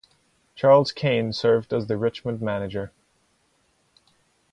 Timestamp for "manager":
2.41-2.91